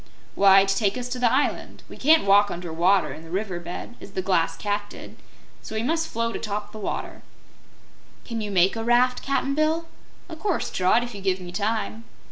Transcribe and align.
"Why, 0.33 0.65
to 0.65 0.75
take 0.75 0.97
us 0.97 1.07
to 1.09 1.19
the 1.19 1.31
island. 1.31 1.83
We 1.87 1.95
can't 1.95 2.25
walk 2.25 2.49
under 2.49 2.73
water, 2.73 3.13
in 3.13 3.21
the 3.23 3.29
river 3.29 3.59
bed, 3.59 3.97
as 4.01 4.13
the 4.13 4.23
Glass 4.23 4.57
Cat 4.57 4.85
did, 4.89 5.15
so 5.61 5.75
we 5.75 5.83
must 5.83 6.07
float 6.07 6.35
atop 6.35 6.71
the 6.71 6.79
water." 6.79 7.21
"Can 8.25 8.41
you 8.41 8.49
make 8.49 8.75
a 8.75 8.83
raft, 8.83 9.21
Cap'n 9.21 9.53
Bill?" 9.53 9.85
"O' 10.27 10.35
course, 10.35 10.71
Trot, 10.71 11.03
if 11.03 11.13
you 11.13 11.21
give 11.21 11.39
me 11.39 11.51
time." 11.51 12.05